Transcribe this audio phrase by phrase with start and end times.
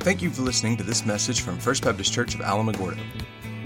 [0.00, 2.98] Thank you for listening to this message from First Baptist Church of Alamogordo.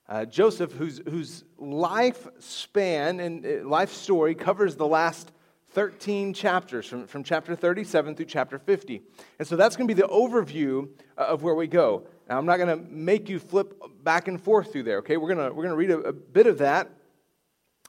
[0.09, 5.31] Uh, Joseph, whose, whose life span and uh, life story covers the last
[5.71, 9.01] 13 chapters, from, from chapter 37 through chapter 50.
[9.39, 12.07] And so that's going to be the overview of where we go.
[12.29, 15.17] Now, I'm not going to make you flip back and forth through there, okay?
[15.17, 16.89] We're going to, we're to read a, a bit of that,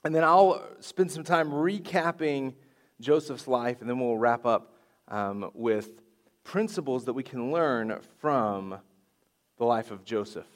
[0.03, 2.53] and then I'll spend some time recapping
[2.99, 4.75] Joseph's life, and then we'll wrap up
[5.07, 6.01] um, with
[6.43, 8.77] principles that we can learn from
[9.57, 10.47] the life of Joseph.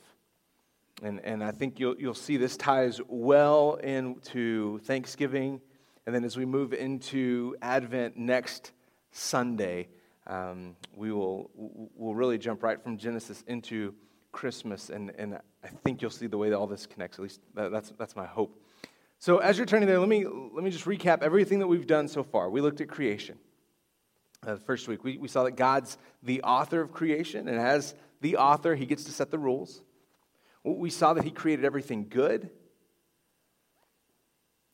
[1.02, 5.62] And, and I think you'll, you'll see this ties well into Thanksgiving.
[6.06, 8.72] And then as we move into Advent next
[9.12, 9.88] Sunday,
[10.30, 13.94] um, we will we'll really jump right from Genesis into
[14.32, 17.18] Christmas, and, and I think you'll see the way that all this connects.
[17.18, 18.62] At least that, that's, that's my hope.
[19.18, 22.08] So as you're turning there, let me, let me just recap everything that we've done
[22.08, 22.50] so far.
[22.50, 23.38] We looked at creation.
[24.46, 27.96] Uh, the first week, we, we saw that God's the author of creation, and as
[28.22, 29.82] the author, he gets to set the rules.
[30.64, 32.50] We saw that he created everything good.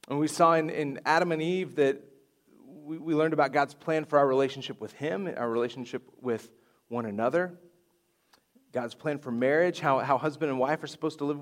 [0.09, 2.03] And we saw in, in Adam and Eve that
[2.86, 6.50] we, we learned about God's plan for our relationship with Him, our relationship with
[6.88, 7.58] one another,
[8.72, 11.39] God's plan for marriage, how, how husband and wife are supposed to live,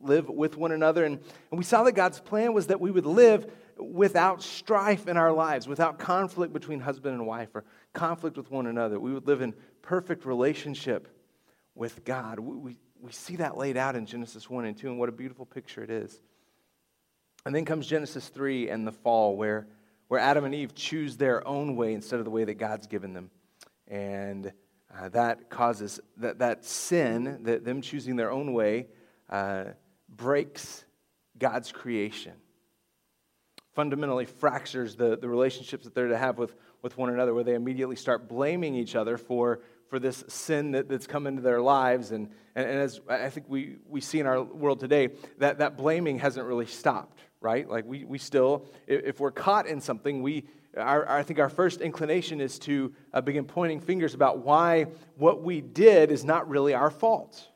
[0.00, 1.04] live with one another.
[1.04, 1.18] And,
[1.50, 5.32] and we saw that God's plan was that we would live without strife in our
[5.32, 9.00] lives, without conflict between husband and wife or conflict with one another.
[9.00, 11.08] We would live in perfect relationship
[11.74, 12.38] with God.
[12.38, 15.12] We, we, we see that laid out in Genesis 1 and 2, and what a
[15.12, 16.20] beautiful picture it is.
[17.46, 19.66] And then comes Genesis 3 and the fall, where
[20.10, 23.12] where Adam and Eve choose their own way instead of the way that God's given
[23.12, 23.30] them.
[23.86, 24.52] And
[24.92, 28.88] uh, that causes that, that sin, that them choosing their own way,
[29.28, 29.66] uh,
[30.08, 30.84] breaks
[31.38, 32.32] God's creation.
[33.74, 37.54] Fundamentally fractures the, the relationships that they're to have with, with one another, where they
[37.54, 39.60] immediately start blaming each other for,
[39.90, 42.12] for this sin that, that's come into their lives.
[42.12, 45.08] And, and, and as I think we, we see in our world today,
[45.38, 47.68] that, that blaming hasn't really stopped, right?
[47.68, 50.44] Like we, we still, if we're caught in something, we,
[50.76, 54.86] our, I think our first inclination is to uh, begin pointing fingers about why
[55.16, 57.48] what we did is not really our fault.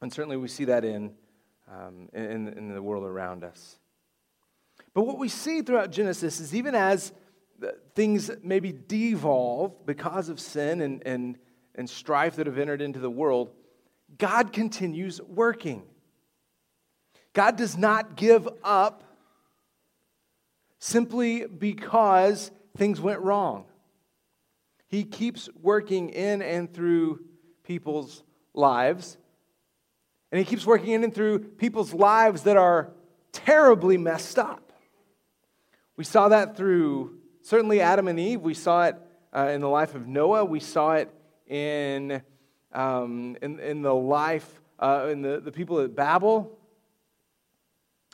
[0.00, 1.10] And certainly we see that in,
[1.68, 3.80] um, in, in the world around us.
[4.94, 7.12] But what we see throughout Genesis is even as
[7.94, 11.38] things maybe devolve because of sin and, and,
[11.74, 13.50] and strife that have entered into the world,
[14.16, 15.82] God continues working.
[17.32, 19.04] God does not give up
[20.78, 23.64] simply because things went wrong.
[24.88, 27.20] He keeps working in and through
[27.64, 28.22] people's
[28.54, 29.18] lives.
[30.32, 32.92] And He keeps working in and through people's lives that are
[33.32, 34.72] terribly messed up.
[35.96, 37.17] We saw that through
[37.48, 38.42] certainly Adam and Eve.
[38.42, 38.96] We saw it
[39.34, 40.44] uh, in the life of Noah.
[40.44, 41.10] We saw it
[41.46, 42.20] in,
[42.74, 46.58] um, in, in, the life, uh, in the, the people at Babel.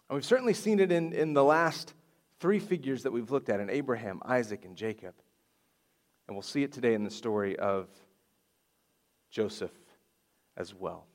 [0.08, 1.94] And we've certainly seen it in, in the last
[2.38, 5.14] three figures that we've looked at in Abraham, Isaac, and Jacob.
[6.28, 7.88] And we'll see it today in the story of
[9.32, 9.72] Joseph
[10.56, 11.08] as well.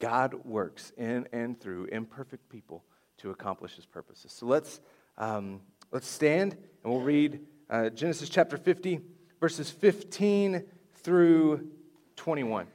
[0.00, 2.84] God works in and through imperfect people
[3.18, 4.32] to accomplish his purposes.
[4.32, 4.80] So let's,
[5.16, 5.60] um,
[5.94, 7.40] let's stand and we'll read
[7.70, 9.00] uh, Genesis chapter 50,
[9.40, 10.64] verses 15
[10.96, 11.70] through
[12.16, 12.66] 21.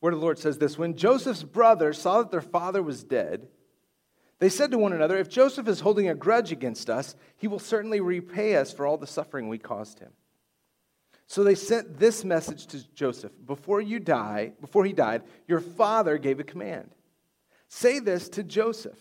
[0.00, 3.48] word of the Lord says this When Joseph's brothers saw that their father was dead,
[4.38, 7.60] they said to one another, If Joseph is holding a grudge against us, he will
[7.60, 10.12] certainly repay us for all the suffering we caused him.
[11.26, 16.18] So they sent this message to Joseph Before you die, before he died, your father
[16.18, 16.90] gave a command.
[17.74, 18.98] Say this to Joseph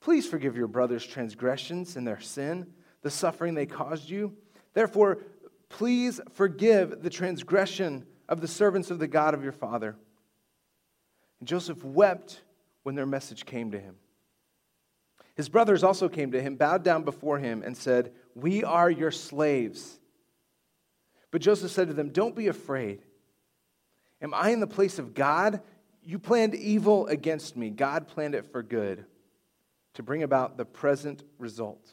[0.00, 2.66] Please forgive your brother's transgressions and their sin,
[3.02, 4.34] the suffering they caused you.
[4.72, 5.18] Therefore,
[5.68, 9.96] please forgive the transgression of the servants of the God of your father.
[11.40, 12.40] And Joseph wept
[12.84, 13.96] when their message came to him.
[15.34, 19.10] His brothers also came to him, bowed down before him, and said, We are your
[19.10, 20.00] slaves.
[21.30, 23.02] But Joseph said to them, Don't be afraid.
[24.22, 25.60] Am I in the place of God?
[26.08, 27.68] You planned evil against me.
[27.68, 29.04] God planned it for good
[29.92, 31.92] to bring about the present result,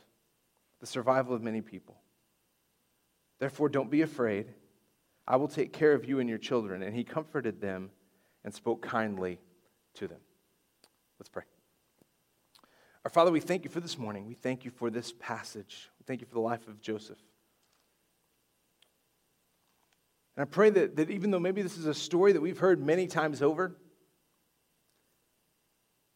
[0.80, 1.98] the survival of many people.
[3.40, 4.54] Therefore, don't be afraid.
[5.28, 6.82] I will take care of you and your children.
[6.82, 7.90] And he comforted them
[8.46, 9.38] and spoke kindly
[9.96, 10.22] to them.
[11.20, 11.44] Let's pray.
[13.04, 14.28] Our Father, we thank you for this morning.
[14.28, 15.90] We thank you for this passage.
[16.00, 17.20] We thank you for the life of Joseph.
[20.38, 22.82] And I pray that, that even though maybe this is a story that we've heard
[22.82, 23.76] many times over,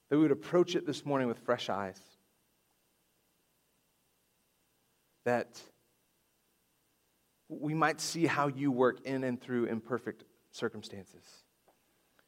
[0.09, 1.99] that we would approach it this morning with fresh eyes.
[5.25, 5.59] That
[7.47, 11.23] we might see how you work in and through imperfect circumstances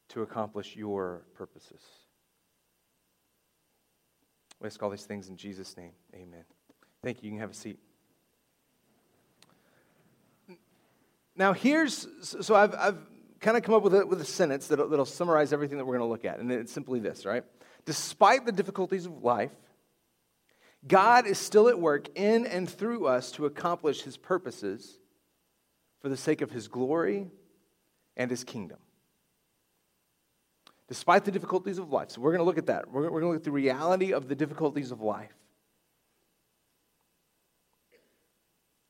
[0.09, 1.81] to accomplish your purposes.
[4.59, 5.93] We ask all these things in Jesus' name.
[6.13, 6.43] Amen.
[7.03, 7.27] Thank you.
[7.27, 7.79] You can have a seat.
[11.35, 12.97] Now, here's so I've, I've
[13.39, 15.97] kind of come up with a, with a sentence that'll, that'll summarize everything that we're
[15.97, 16.39] going to look at.
[16.39, 17.43] And it's simply this, right?
[17.85, 19.51] Despite the difficulties of life,
[20.87, 24.99] God is still at work in and through us to accomplish his purposes
[26.01, 27.29] for the sake of his glory
[28.17, 28.79] and his kingdom.
[30.87, 32.11] Despite the difficulties of life.
[32.11, 32.91] So we're going to look at that.
[32.91, 35.31] We're, going to look at the reality of the difficulties of life.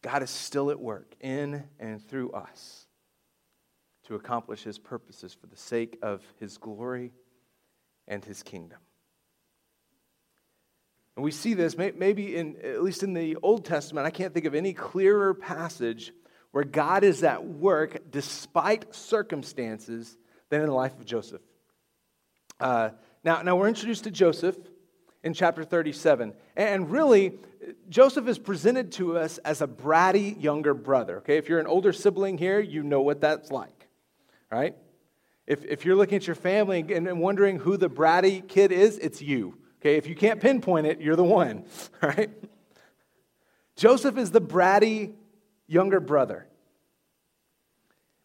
[0.01, 2.87] God is still at work in and through us
[4.07, 7.13] to accomplish his purposes for the sake of his glory
[8.11, 8.77] and his kingdom.
[11.15, 14.45] And we see this maybe in at least in the Old Testament, I can't think
[14.45, 16.13] of any clearer passage
[16.51, 20.17] where God is at work despite circumstances
[20.49, 21.41] than in the life of Joseph.
[22.59, 22.89] Uh,
[23.23, 24.57] now, now, we're introduced to Joseph
[25.23, 26.33] in chapter 37.
[26.55, 27.33] And really,
[27.89, 31.17] Joseph is presented to us as a bratty younger brother.
[31.17, 33.87] Okay, if you're an older sibling here, you know what that's like,
[34.51, 34.75] right?
[35.47, 39.21] If, if you're looking at your family and wondering who the bratty kid is, it's
[39.21, 39.57] you.
[39.81, 41.65] Okay, if you can't pinpoint it, you're the one,
[42.01, 42.29] right?
[43.75, 45.13] Joseph is the bratty
[45.67, 46.47] younger brother.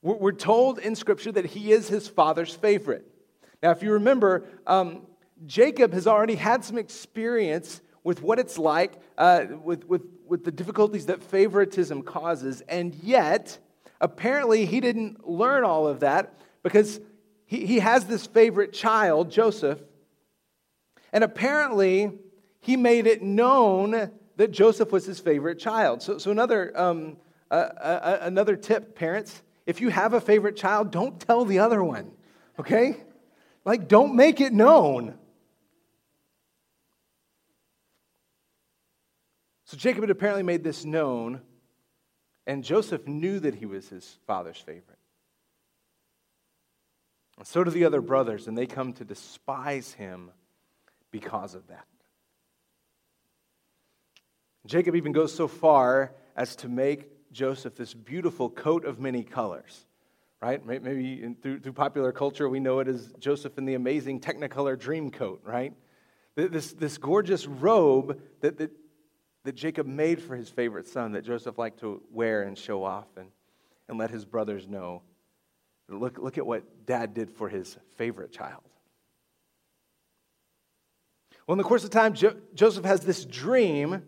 [0.03, 3.05] We're told in Scripture that he is his father's favorite.
[3.63, 5.07] Now, if you remember, um,
[5.47, 10.53] Jacob has already had some experience with what it's like, uh, with, with, with the
[10.53, 13.59] difficulties that favoritism causes, and yet,
[14.01, 16.99] apparently, he didn't learn all of that because
[17.45, 19.79] he, he has this favorite child, Joseph,
[21.13, 22.11] and apparently,
[22.59, 26.03] he made it known that Joseph was his favorite child.
[26.03, 27.19] So, so another, um,
[27.53, 31.85] uh, uh, another tip, parents if you have a favorite child, don't tell the other
[31.85, 32.11] one,
[32.59, 32.97] okay?
[33.65, 35.15] Like, don't make it known.
[39.67, 41.43] So Jacob had apparently made this known,
[42.45, 44.96] and Joseph knew that he was his father's favorite.
[47.39, 50.31] And so do the other brothers, and they come to despise him
[51.11, 51.87] because of that.
[54.67, 59.87] Jacob even goes so far as to make Joseph this beautiful coat of many colors,
[60.41, 60.65] right?
[60.65, 64.79] Maybe in, through, through popular culture, we know it as Joseph in the amazing Technicolor
[64.79, 65.73] dream coat, right?
[66.35, 68.71] This, this gorgeous robe that, that,
[69.45, 73.07] that Jacob made for his favorite son that Joseph liked to wear and show off
[73.17, 73.29] and,
[73.89, 75.03] and let his brothers know.
[75.89, 78.63] Look, look at what dad did for his favorite child.
[81.47, 84.03] Well, in the course of time, jo- Joseph has this dream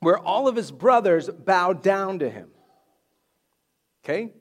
[0.00, 2.48] where all of his brothers bow down to him.
[4.04, 4.32] Okay?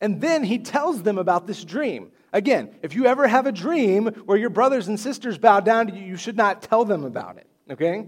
[0.00, 2.12] And then he tells them about this dream.
[2.32, 5.94] Again, if you ever have a dream where your brothers and sisters bow down to
[5.94, 7.46] you, you should not tell them about it.
[7.70, 8.06] Okay?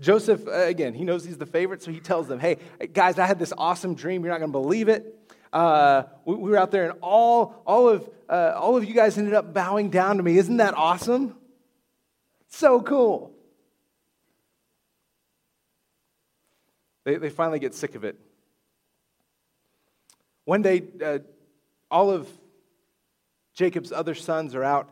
[0.00, 2.56] Joseph, uh, again, he knows he's the favorite, so he tells them, hey,
[2.92, 4.24] guys, I had this awesome dream.
[4.24, 5.19] You're not going to believe it.
[5.52, 9.18] Uh, we, we, were out there, and all, all, of, uh, all of you guys
[9.18, 10.38] ended up bowing down to me.
[10.38, 11.36] Isn't that awesome?
[12.48, 13.32] So cool.
[17.04, 18.18] They, they finally get sick of it.
[20.44, 21.18] One day, uh,
[21.90, 22.28] all of
[23.54, 24.90] Jacob's other sons are out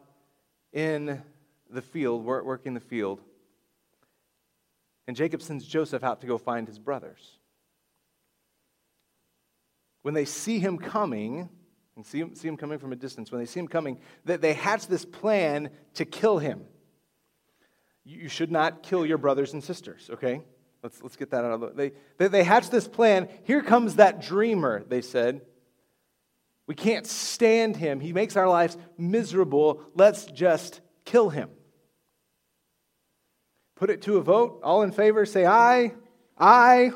[0.73, 1.23] in
[1.71, 3.21] the field, working the field.
[5.07, 7.38] And Jacob sends Joseph out to go find his brothers.
[10.03, 11.49] When they see him coming,
[11.97, 14.41] and see him, see him coming from a distance, when they see him coming, that
[14.41, 16.63] they hatch this plan to kill him.
[18.05, 20.43] You should not kill your brothers and sisters, okay?
[20.83, 21.73] Let's, let's get that out of the way.
[22.19, 23.29] They, they, they this plan.
[23.45, 25.43] Here comes that dreamer, they said.
[26.67, 27.99] We can't stand him.
[27.99, 29.83] He makes our lives miserable.
[29.95, 31.51] Let's just kill him.
[33.75, 34.61] Put it to a vote.
[34.63, 35.95] All in favor, say aye.
[36.37, 36.93] Aye.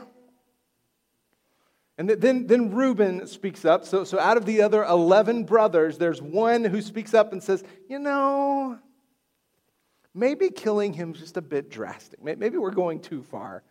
[1.99, 3.85] And then, then Reuben speaks up.
[3.85, 7.63] So, so out of the other 11 brothers, there's one who speaks up and says,
[7.89, 8.79] You know,
[10.15, 12.23] maybe killing him is just a bit drastic.
[12.23, 13.63] Maybe we're going too far.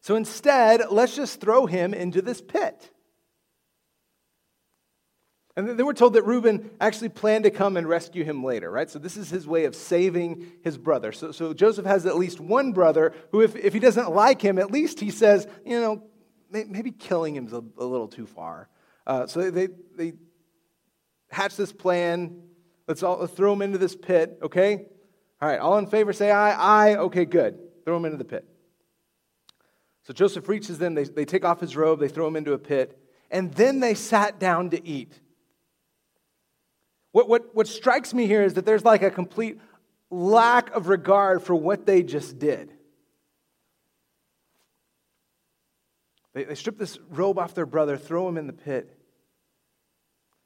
[0.00, 2.90] So instead, let's just throw him into this pit.
[5.56, 8.88] And then we're told that Reuben actually planned to come and rescue him later, right?
[8.88, 11.10] So this is his way of saving his brother.
[11.10, 14.56] So, so Joseph has at least one brother who, if, if he doesn't like him,
[14.56, 16.04] at least he says, you know,
[16.50, 18.68] maybe killing him's a, a little too far.
[19.06, 20.12] Uh, so they, they
[21.30, 22.42] hatch this plan.
[22.86, 24.86] Let's, all, let's throw him into this pit, okay?
[25.40, 26.90] All right, all in favor say aye.
[26.90, 27.58] Aye, okay, good.
[27.84, 28.44] Throw him into the pit.
[30.04, 32.58] So Joseph reaches them, they, they take off his robe, they throw him into a
[32.58, 32.98] pit,
[33.30, 35.12] and then they sat down to eat.
[37.12, 39.60] What, what, what strikes me here is that there's like a complete
[40.10, 42.72] lack of regard for what they just did.
[46.38, 48.96] They, they strip this robe off their brother, throw him in the pit,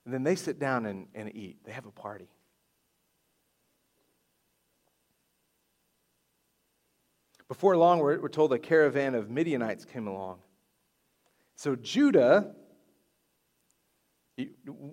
[0.06, 1.58] and then they sit down and, and eat.
[1.66, 2.30] They have a party.
[7.46, 10.38] Before long, we're, we're told a caravan of Midianites came along.
[11.56, 12.54] So Judah,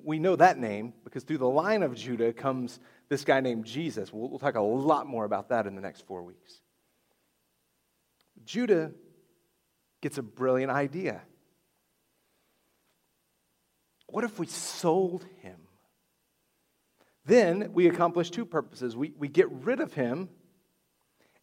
[0.03, 2.77] we know that name because through the line of Judah comes
[3.08, 4.12] this guy named Jesus.
[4.12, 6.60] We'll, we'll talk a lot more about that in the next four weeks.
[8.44, 8.91] Judah
[10.01, 11.22] gets a brilliant idea.
[14.08, 15.58] What if we sold him?
[17.25, 18.96] Then we accomplish two purposes.
[18.96, 20.29] We, we get rid of him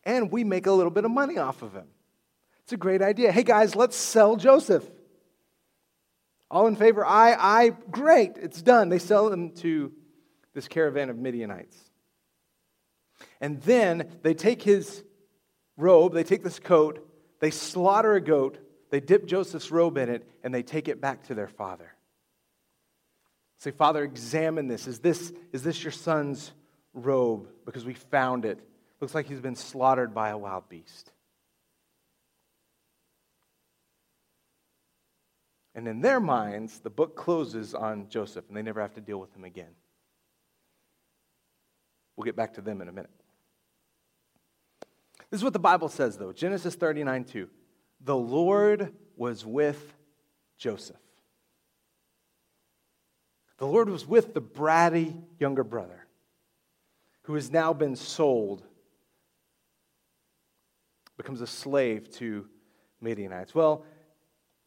[0.04, 1.86] and we make a little bit of money off of him.
[2.64, 3.30] It's a great idea.
[3.30, 4.84] Hey guys, let's sell Joseph.
[6.50, 7.04] All in favor?
[7.04, 7.70] Aye, aye.
[7.90, 8.88] Great, it's done.
[8.88, 9.92] They sell him to
[10.54, 11.76] this caravan of Midianites.
[13.40, 15.04] And then they take his
[15.76, 17.06] robe, they take this coat,
[17.40, 18.58] they slaughter a goat,
[18.90, 21.92] they dip Joseph's robe in it, and they take it back to their father.
[23.58, 24.86] Say, Father, examine this.
[24.86, 26.52] Is this, is this your son's
[26.92, 27.48] robe?
[27.64, 28.60] Because we found it.
[29.00, 31.10] Looks like he's been slaughtered by a wild beast.
[35.74, 39.18] And in their minds, the book closes on Joseph, and they never have to deal
[39.18, 39.74] with him again.
[42.16, 43.10] We'll get back to them in a minute.
[45.30, 47.48] This is what the Bible says, though Genesis 39 2.
[48.02, 49.94] The Lord was with
[50.58, 50.96] Joseph.
[53.58, 56.06] The Lord was with the bratty younger brother
[57.22, 58.62] who has now been sold
[61.16, 62.46] becomes a slave to
[63.00, 63.54] Midianites.
[63.54, 63.84] Well,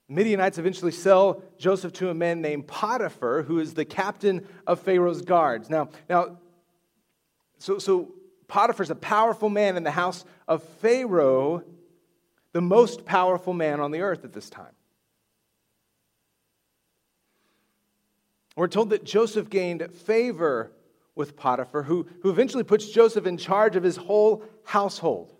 [0.08, 5.22] Midianites eventually sell Joseph to a man named Potiphar, who is the captain of Pharaoh's
[5.22, 5.70] guards.
[5.70, 6.40] Now, now
[7.60, 8.14] so, so
[8.50, 11.64] Potiphar's a powerful man in the house of Pharaoh,
[12.52, 14.74] the most powerful man on the earth at this time.
[18.58, 20.74] We're told that Joseph gained favor
[21.16, 25.34] with Potiphar, who, who eventually puts Joseph in charge of his whole household.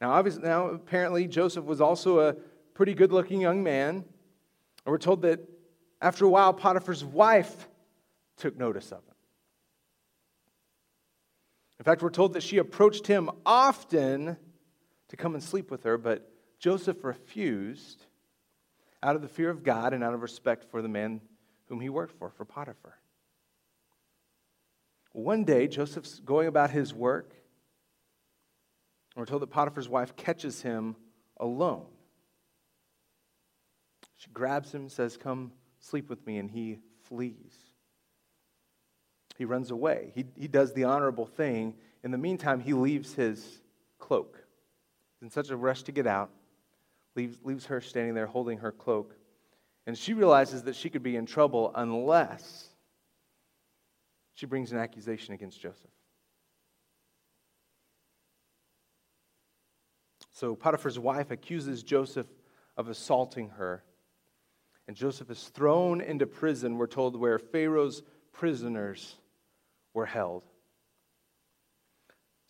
[0.00, 2.34] Now, obviously, now apparently Joseph was also a
[2.74, 3.96] pretty good-looking young man.
[3.96, 4.04] And
[4.84, 5.40] we're told that
[6.00, 7.68] after a while, Potiphar's wife
[8.36, 9.11] took notice of him.
[11.82, 14.36] In fact, we're told that she approached him often
[15.08, 18.04] to come and sleep with her, but Joseph refused
[19.02, 21.20] out of the fear of God and out of respect for the man
[21.66, 23.00] whom he worked for, for Potiphar.
[25.10, 27.34] One day, Joseph's going about his work,
[29.16, 30.94] and we're told that Potiphar's wife catches him
[31.36, 31.86] alone.
[34.18, 37.56] She grabs him, says, Come sleep with me, and he flees.
[39.36, 40.12] He runs away.
[40.14, 41.74] He, he does the honorable thing.
[42.04, 43.60] In the meantime, he leaves his
[43.98, 44.38] cloak.
[45.20, 46.30] In such a rush to get out,
[47.14, 49.14] leaves, leaves her standing there holding her cloak.
[49.86, 52.68] And she realizes that she could be in trouble unless
[54.34, 55.90] she brings an accusation against Joseph.
[60.30, 62.26] So Potiphar's wife accuses Joseph
[62.76, 63.84] of assaulting her.
[64.88, 69.16] And Joseph is thrown into prison, we're told, where Pharaoh's prisoners
[69.94, 70.42] were held.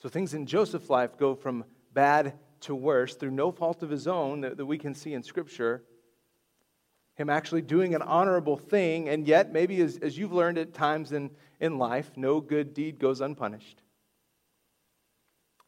[0.00, 4.06] So things in Joseph's life go from bad to worse through no fault of his
[4.06, 5.82] own that, that we can see in Scripture.
[7.16, 11.12] Him actually doing an honorable thing, and yet, maybe as, as you've learned at times
[11.12, 11.30] in,
[11.60, 13.82] in life, no good deed goes unpunished.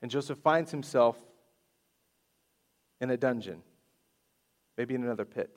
[0.00, 1.16] And Joseph finds himself
[3.00, 3.62] in a dungeon,
[4.76, 5.54] maybe in another pit.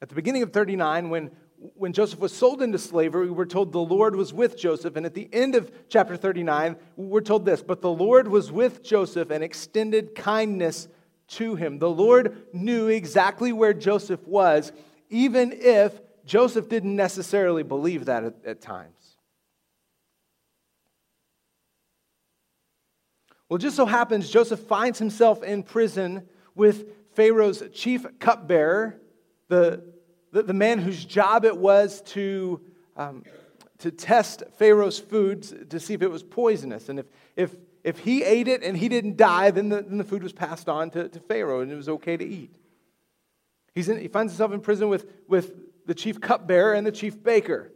[0.00, 1.30] At the beginning of 39, when,
[1.74, 4.96] when Joseph was sold into slavery, we're told the Lord was with Joseph.
[4.96, 8.84] And at the end of chapter 39, we're told this But the Lord was with
[8.84, 10.88] Joseph and extended kindness
[11.28, 11.78] to him.
[11.78, 14.72] The Lord knew exactly where Joseph was,
[15.08, 19.16] even if Joseph didn't necessarily believe that at, at times.
[23.48, 29.00] Well, just so happens Joseph finds himself in prison with Pharaoh's chief cupbearer,
[29.48, 29.93] the,
[30.34, 32.60] the, the man whose job it was to,
[32.96, 33.22] um,
[33.78, 36.88] to test Pharaoh's food to see if it was poisonous.
[36.88, 40.04] And if, if, if he ate it and he didn't die, then the, then the
[40.04, 42.56] food was passed on to, to Pharaoh and it was okay to eat.
[43.76, 45.54] He's in, he finds himself in prison with, with
[45.86, 47.70] the chief cupbearer and the chief baker.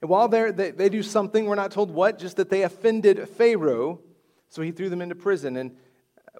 [0.00, 4.00] And while they they do something, we're not told what, just that they offended Pharaoh,
[4.48, 5.56] so he threw them into prison.
[5.56, 5.76] And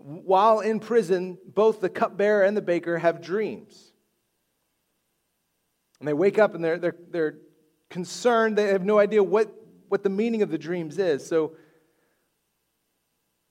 [0.00, 3.88] while in prison, both the cupbearer and the baker have dreams.
[6.00, 7.38] And they wake up and they're, they're, they're
[7.90, 8.56] concerned.
[8.56, 9.52] They have no idea what,
[9.88, 11.26] what the meaning of the dreams is.
[11.26, 11.52] So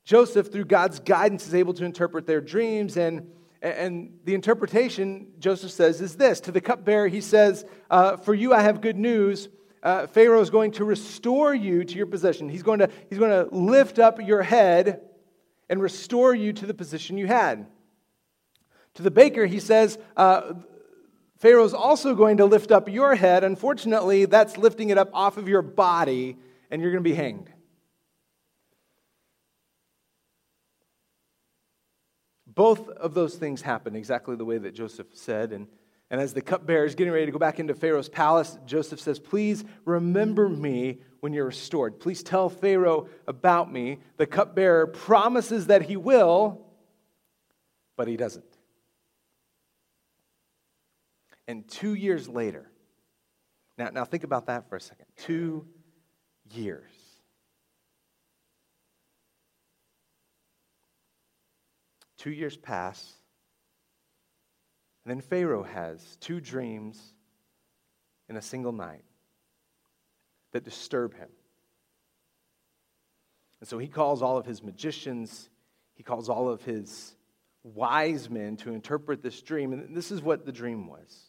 [0.05, 2.95] Joseph, through God's guidance, is able to interpret their dreams.
[2.95, 3.29] And,
[3.61, 8.53] and the interpretation, Joseph says, is this To the cupbearer, he says, uh, For you
[8.53, 9.49] I have good news.
[9.83, 12.49] Uh, Pharaoh is going to restore you to your position.
[12.49, 15.01] He's going to, he's going to lift up your head
[15.69, 17.67] and restore you to the position you had.
[18.95, 20.53] To the baker, he says, uh,
[21.37, 23.43] Pharaoh's also going to lift up your head.
[23.43, 26.35] Unfortunately, that's lifting it up off of your body,
[26.71, 27.49] and you're going to be hanged.
[32.47, 35.51] Both of those things happen exactly the way that Joseph said.
[35.51, 35.67] And,
[36.09, 39.19] and as the cupbearer is getting ready to go back into Pharaoh's palace, Joseph says,
[39.19, 41.99] Please remember me when you're restored.
[41.99, 43.99] Please tell Pharaoh about me.
[44.17, 46.65] The cupbearer promises that he will,
[47.95, 48.56] but he doesn't.
[51.47, 52.69] And two years later,
[53.77, 55.05] now, now think about that for a second.
[55.17, 55.65] Two
[56.51, 56.91] years.
[62.17, 63.13] Two years pass.
[65.05, 67.13] And then Pharaoh has two dreams
[68.27, 69.05] in a single night
[70.51, 71.29] that disturb him.
[73.59, 75.49] And so he calls all of his magicians,
[75.93, 77.15] he calls all of his
[77.63, 79.73] wise men to interpret this dream.
[79.73, 81.26] And this is what the dream was.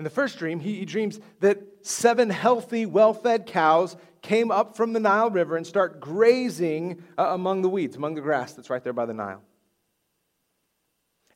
[0.00, 4.74] In the first dream, he, he dreams that seven healthy, well fed cows came up
[4.74, 8.70] from the Nile River and start grazing uh, among the weeds, among the grass that's
[8.70, 9.42] right there by the Nile.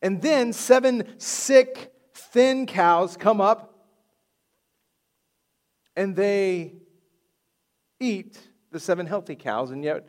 [0.00, 3.86] And then seven sick, thin cows come up
[5.94, 6.72] and they
[8.00, 8.38] eat
[8.70, 9.72] the seven healthy cows.
[9.72, 10.08] And yet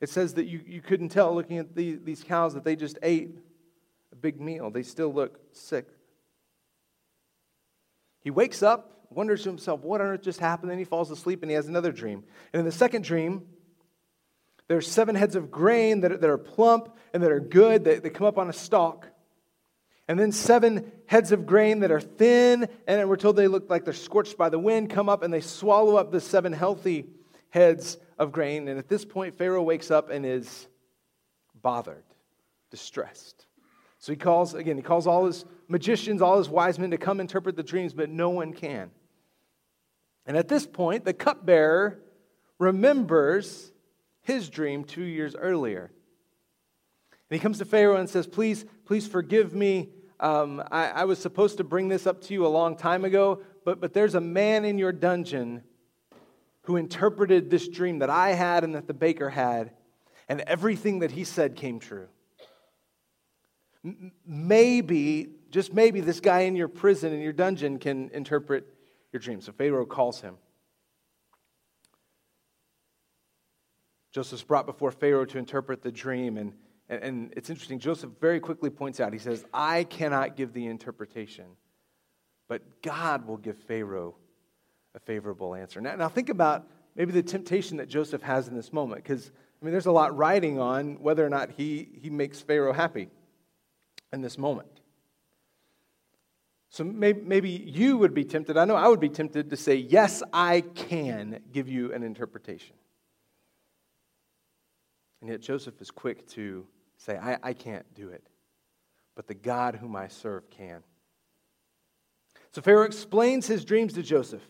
[0.00, 2.98] it says that you, you couldn't tell looking at the, these cows that they just
[3.04, 3.38] ate
[4.10, 4.68] a big meal.
[4.68, 5.86] They still look sick.
[8.22, 10.70] He wakes up, wonders to himself, what on earth just happened?
[10.70, 12.24] Then he falls asleep and he has another dream.
[12.52, 13.42] And in the second dream,
[14.68, 17.98] there's seven heads of grain that are, that are plump and that are good, they,
[17.98, 19.08] they come up on a stalk.
[20.08, 23.84] And then seven heads of grain that are thin, and we're told they look like
[23.84, 27.06] they're scorched by the wind, come up and they swallow up the seven healthy
[27.50, 28.68] heads of grain.
[28.68, 30.66] And at this point, Pharaoh wakes up and is
[31.54, 32.04] bothered,
[32.70, 33.46] distressed.
[34.02, 37.20] So he calls, again, he calls all his magicians, all his wise men to come
[37.20, 38.90] interpret the dreams, but no one can.
[40.26, 42.00] And at this point, the cupbearer
[42.58, 43.70] remembers
[44.22, 45.92] his dream two years earlier.
[47.30, 49.90] And he comes to Pharaoh and says, Please, please forgive me.
[50.18, 53.42] Um, I, I was supposed to bring this up to you a long time ago,
[53.64, 55.62] but, but there's a man in your dungeon
[56.62, 59.70] who interpreted this dream that I had and that the baker had,
[60.28, 62.08] and everything that he said came true.
[64.24, 68.66] Maybe, just maybe, this guy in your prison, in your dungeon, can interpret
[69.12, 69.40] your dream.
[69.40, 70.36] So Pharaoh calls him.
[74.12, 76.36] Joseph's brought before Pharaoh to interpret the dream.
[76.36, 76.52] And,
[76.88, 77.78] and, it's interesting.
[77.78, 81.46] Joseph very quickly points out, he says, I cannot give the interpretation,
[82.48, 84.14] but God will give Pharaoh
[84.94, 85.80] a favorable answer.
[85.80, 89.64] Now, now think about maybe the temptation that Joseph has in this moment, because, I
[89.64, 93.08] mean, there's a lot riding on whether or not he, he makes Pharaoh happy
[94.12, 94.80] in this moment.
[96.72, 100.22] So maybe, you would be tempted, I know I would be tempted to say, Yes,
[100.32, 102.74] I can give you an interpretation.
[105.20, 108.26] And yet Joseph is quick to say, I, I can't do it,
[109.14, 110.82] but the God whom I serve can.
[112.52, 114.42] So Pharaoh explains his dreams to Joseph.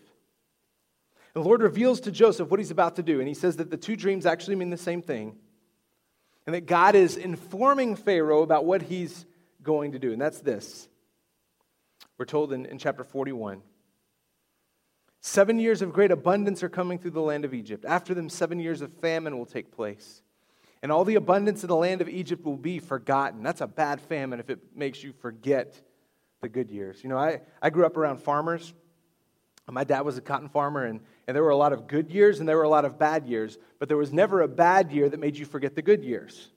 [1.35, 3.19] And the Lord reveals to Joseph what he's about to do.
[3.19, 5.35] And he says that the two dreams actually mean the same thing.
[6.45, 9.25] And that God is informing Pharaoh about what he's
[9.63, 10.11] going to do.
[10.11, 10.87] And that's this
[12.17, 13.61] We're told in, in chapter 41.
[15.25, 17.85] Seven years of great abundance are coming through the land of Egypt.
[17.85, 20.21] After them, seven years of famine will take place.
[20.81, 23.41] And all the abundance of the land of Egypt will be forgotten.
[23.41, 25.81] That's a bad famine if it makes you forget
[26.41, 27.01] the good years.
[27.01, 28.73] You know, I, I grew up around farmers.
[29.71, 32.41] My dad was a cotton farmer, and, and there were a lot of good years
[32.41, 35.07] and there were a lot of bad years, but there was never a bad year
[35.07, 36.49] that made you forget the good years.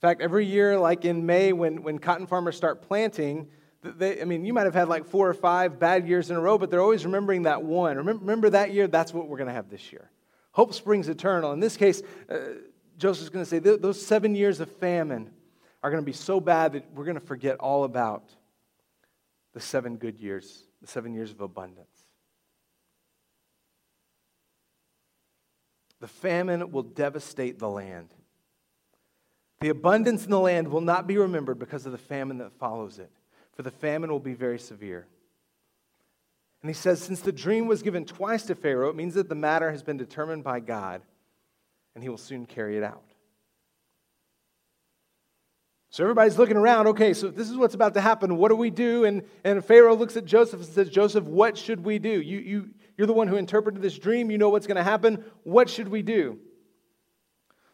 [0.00, 3.48] In fact, every year, like in May, when, when cotton farmers start planting,
[3.82, 6.40] they, I mean, you might have had like four or five bad years in a
[6.40, 7.98] row, but they're always remembering that one.
[7.98, 8.86] Remember, remember that year?
[8.86, 10.10] That's what we're going to have this year.
[10.52, 11.52] Hope springs eternal.
[11.52, 12.38] In this case, uh,
[12.96, 15.30] Joseph's going to say those seven years of famine
[15.82, 18.24] are going to be so bad that we're going to forget all about
[19.52, 22.06] the seven good years, the seven years of abundance.
[26.00, 28.14] The famine will devastate the land.
[29.60, 32.98] The abundance in the land will not be remembered because of the famine that follows
[32.98, 33.10] it
[33.60, 35.06] for the famine will be very severe.
[36.62, 39.34] And he says, since the dream was given twice to Pharaoh, it means that the
[39.34, 41.02] matter has been determined by God,
[41.94, 43.02] and he will soon carry it out.
[45.90, 46.86] So everybody's looking around.
[46.86, 48.38] Okay, so this is what's about to happen.
[48.38, 49.04] What do we do?
[49.04, 52.22] And, and Pharaoh looks at Joseph and says, Joseph, what should we do?
[52.22, 54.30] You, you, you're the one who interpreted this dream.
[54.30, 55.22] You know what's going to happen.
[55.42, 56.38] What should we do?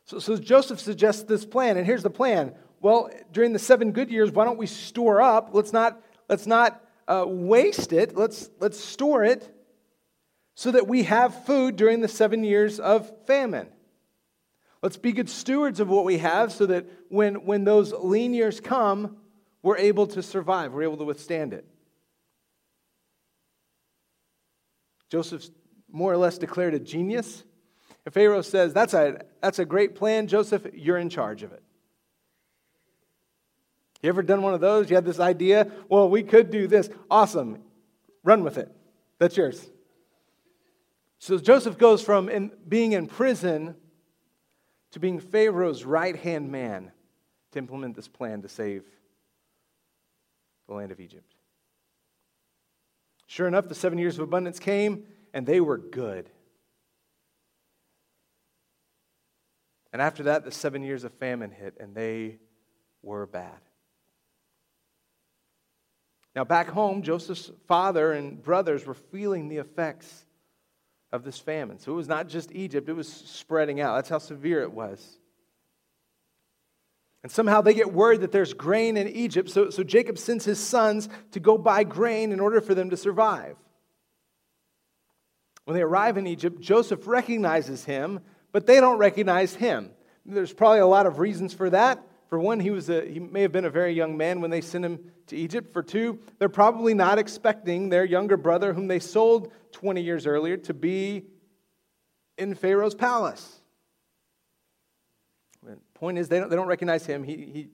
[0.07, 4.11] So, so Joseph suggests this plan, and here's the plan well, during the seven good
[4.11, 5.51] years, why don't we store up?
[5.53, 8.17] Let's not, let's not uh, waste it.
[8.17, 9.53] Let's, let's store it
[10.55, 13.69] so that we have food during the seven years of famine.
[14.83, 18.61] Let's be good stewards of what we have so that when, when those lean years
[18.61, 19.17] come,
[19.63, 21.65] we're able to survive, we're able to withstand it.
[25.11, 25.51] Joseph's
[25.91, 27.43] more or less declared a genius.
[28.07, 31.63] And Pharaoh says, That's a, that's a great plan, Joseph, you're in charge of it.
[34.01, 34.89] You ever done one of those?
[34.89, 35.71] You had this idea?
[35.89, 36.89] Well, we could do this.
[37.11, 37.63] Awesome.
[38.23, 38.71] Run with it.
[39.19, 39.69] That's yours.
[41.19, 43.75] So Joseph goes from in, being in prison
[44.93, 46.93] to being Pharaoh's right hand man
[47.53, 48.85] to implement this plan to save
[50.69, 51.35] the land of Egypt.
[53.27, 56.31] Sure enough, the seven years of abundance came, and they were good.
[59.97, 62.37] And after that, the seven years of famine hit, and they
[63.01, 63.59] were bad.
[66.35, 70.27] Now, back home, Joseph's father and brothers were feeling the effects
[71.13, 71.79] of this famine.
[71.79, 73.95] So it was not just Egypt, it was spreading out.
[73.95, 75.19] That's how severe it was.
[77.23, 80.61] And somehow they get word that there's grain in Egypt, so, so Jacob sends his
[80.61, 83.57] sons to go buy grain in order for them to survive.
[85.65, 88.21] When they arrive in Egypt, Joseph recognizes him,
[88.57, 89.91] but they don't recognize him.
[90.25, 92.03] There's probably a lot of reasons for that.
[92.31, 94.63] For one, he, was a, he may have been a very young man when they
[94.63, 95.75] sent him to Egypt.
[95.75, 100.57] For two, they're probably not expecting their younger brother, whom they sold 20 years earlier,
[100.57, 101.25] to be
[102.39, 103.61] in Pharaoh's palace.
[105.63, 107.25] The point is, they don't, they don't recognize him.
[107.25, 107.69] He, he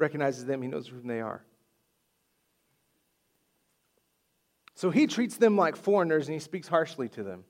[0.00, 1.44] recognizes them, he knows who they are.
[4.74, 7.44] So he treats them like foreigners and he speaks harshly to them.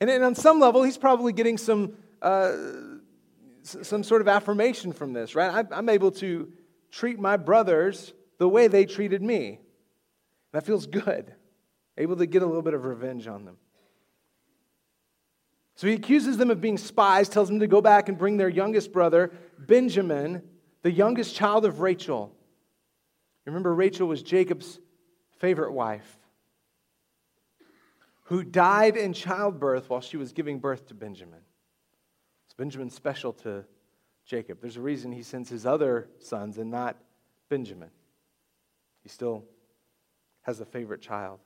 [0.00, 2.52] And, and on some level, he's probably getting some, uh,
[3.62, 5.66] some sort of affirmation from this, right?
[5.70, 6.52] I'm able to
[6.90, 9.60] treat my brothers the way they treated me.
[10.52, 11.34] That feels good.
[11.96, 13.56] Able to get a little bit of revenge on them.
[15.74, 18.48] So he accuses them of being spies, tells them to go back and bring their
[18.48, 20.42] youngest brother, Benjamin,
[20.82, 22.34] the youngest child of Rachel.
[23.44, 24.80] Remember, Rachel was Jacob's
[25.38, 26.18] favorite wife
[28.24, 31.40] who died in childbirth while she was giving birth to Benjamin.
[32.58, 33.64] Benjamin's special to
[34.26, 34.58] Jacob.
[34.60, 36.96] There's a reason he sends his other sons and not
[37.48, 37.90] Benjamin.
[39.02, 39.44] He still
[40.42, 41.38] has a favorite child.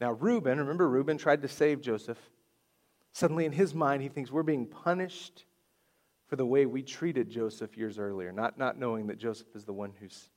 [0.00, 2.18] Now, Reuben, remember, Reuben tried to save Joseph.
[3.12, 5.46] Suddenly, in his mind, he thinks we're being punished
[6.28, 9.72] for the way we treated Joseph years earlier, not, not knowing that Joseph is the
[9.72, 10.28] one who's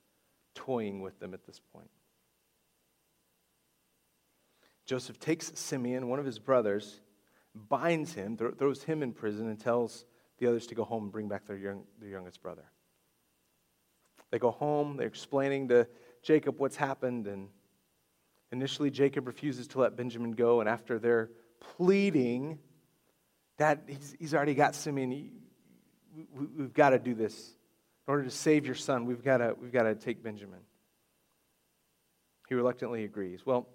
[0.56, 1.89] toying with them at this point.
[4.89, 6.99] Joseph takes Simeon, one of his brothers,
[7.54, 10.04] binds him, th- throws him in prison, and tells
[10.39, 12.63] the others to go home and bring back their, young, their youngest brother.
[14.32, 15.88] They go home, they're explaining to
[16.23, 17.49] Jacob what's happened, and
[18.52, 21.30] initially Jacob refuses to let Benjamin go, and after they're
[21.78, 22.58] pleading,
[23.58, 27.38] that he's, he's already got Simeon, we, we've got to do this.
[28.08, 30.62] In order to save your son, we've got to, we've got to take Benjamin.
[32.47, 33.45] He reluctantly agrees.
[33.45, 33.67] Well,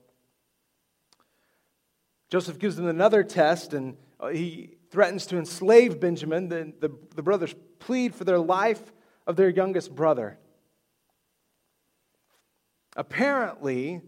[2.31, 6.49] Joseph gives them another test, and uh, he threatens to enslave Benjamin.
[6.49, 8.93] The, the, the brothers plead for their life
[9.27, 10.39] of their youngest brother.
[12.97, 14.03] Apparently,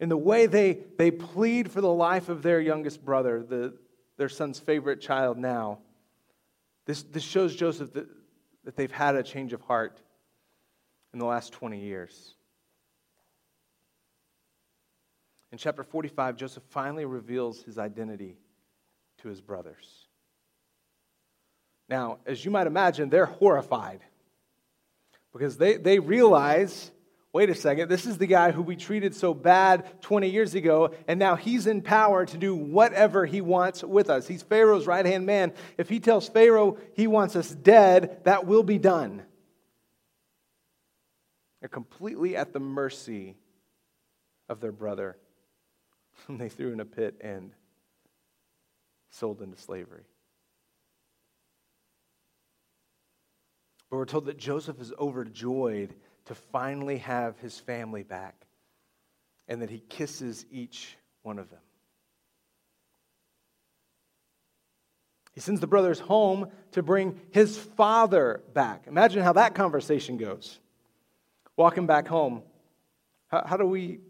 [0.00, 3.74] in the way they, they plead for the life of their youngest brother, the,
[4.16, 5.78] their son's favorite child now,
[6.86, 8.08] this, this shows Joseph that,
[8.64, 10.00] that they've had a change of heart
[11.12, 12.34] in the last 20 years.
[15.52, 18.38] In chapter 45, Joseph finally reveals his identity
[19.18, 20.06] to his brothers.
[21.88, 24.00] Now, as you might imagine, they're horrified
[25.32, 26.92] because they, they realize
[27.32, 30.92] wait a second, this is the guy who we treated so bad 20 years ago,
[31.06, 34.26] and now he's in power to do whatever he wants with us.
[34.26, 35.52] He's Pharaoh's right hand man.
[35.78, 39.22] If he tells Pharaoh he wants us dead, that will be done.
[41.60, 43.36] They're completely at the mercy
[44.48, 45.16] of their brother,
[46.26, 47.52] whom they threw in a pit and
[49.10, 50.04] sold into slavery.
[53.90, 55.94] But we're told that Joseph is overjoyed
[56.26, 58.46] to finally have his family back
[59.48, 61.58] and that he kisses each one of them.
[65.32, 68.84] He sends the brothers home to bring his father back.
[68.86, 70.58] Imagine how that conversation goes.
[71.56, 72.42] Walking back home.
[73.28, 74.00] How, how do we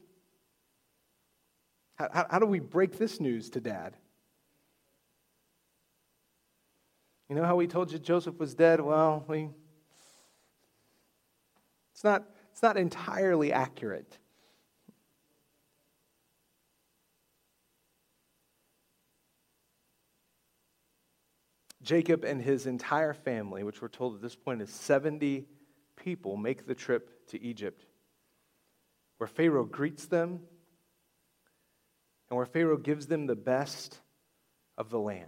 [2.13, 3.97] how, how do we break this news to dad?
[7.29, 8.81] You know how we told you Joseph was dead?
[8.81, 9.51] Well, we
[11.93, 14.19] it's not, it's not entirely accurate.
[21.83, 25.47] Jacob and his entire family, which we're told at this point is 70
[25.97, 27.85] people, make the trip to Egypt,
[29.19, 30.41] where Pharaoh greets them
[32.31, 33.99] and where Pharaoh gives them the best
[34.79, 35.27] of the land.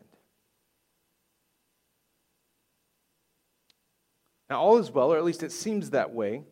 [4.49, 6.43] Now, all is well, or at least it seems that way,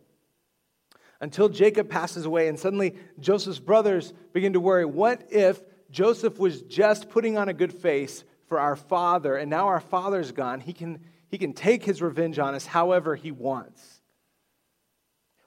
[1.20, 5.60] until Jacob passes away, and suddenly Joseph's brothers begin to worry what if
[5.90, 10.32] Joseph was just putting on a good face for our father, and now our father's
[10.32, 10.60] gone?
[10.60, 13.99] He can, he can take his revenge on us however he wants.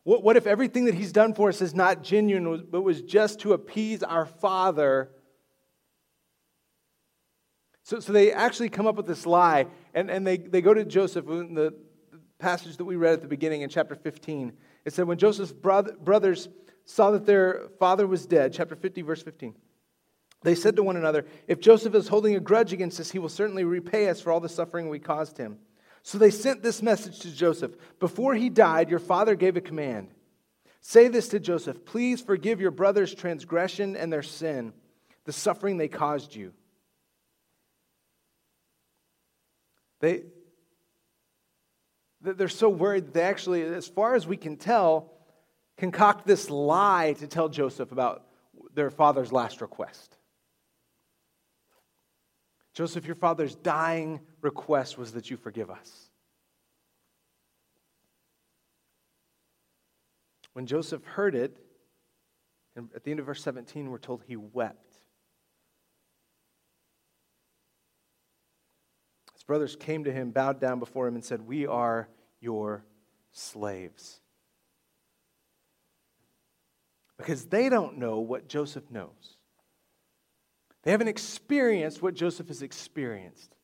[0.04, 3.40] What, what if everything that he's done for us is not genuine, but was just
[3.42, 5.12] to appease our father?
[7.84, 10.86] So, so they actually come up with this lie, and, and they, they go to
[10.86, 11.74] Joseph in the
[12.40, 14.54] passage that we read at the beginning in chapter 15.
[14.86, 16.50] It said, when Joseph's brothers
[16.86, 19.56] saw that their father was dead, chapter 50, verse 15,
[20.44, 23.30] they said to one another, If Joseph is holding a grudge against us, he will
[23.30, 25.58] certainly repay us for all the suffering we caused him.
[26.04, 30.10] So they sent this message to Joseph Before he died, your father gave a command.
[30.82, 34.74] Say this to Joseph Please forgive your brother's transgression and their sin,
[35.26, 36.54] the suffering they caused you.
[40.02, 40.24] They,
[42.20, 45.14] they're so worried they actually, as far as we can tell,
[45.78, 48.26] concoct this lie to tell Joseph about
[48.74, 50.18] their father's last request.
[52.74, 56.10] Joseph, your father's dying request was that you forgive us.
[60.54, 61.58] When Joseph heard it,
[62.76, 64.98] and at the end of verse 17, we're told he wept.
[69.34, 72.08] His brothers came to him, bowed down before him, and said, We are
[72.40, 72.86] your
[73.32, 74.22] slaves.
[77.18, 79.33] Because they don't know what Joseph knows.
[80.84, 83.56] They haven't experienced what Joseph has experienced.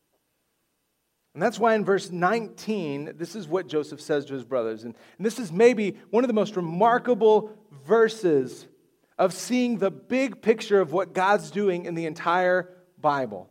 [1.33, 4.83] And that's why in verse 19, this is what Joseph says to his brothers.
[4.83, 7.51] And, and, this is maybe one of the most remarkable
[7.85, 8.67] verses
[9.17, 13.49] of seeing the big picture of what God's doing in the entire Bible.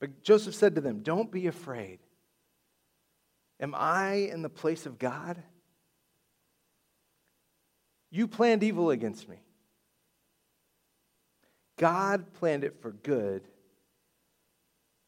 [0.00, 1.98] But Joseph said to them, Don't be afraid.
[3.60, 5.42] Am I in the place of God?
[8.10, 9.41] You planned evil against me.
[11.82, 13.42] God planned it for good